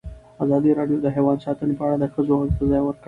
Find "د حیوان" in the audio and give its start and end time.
1.01-1.37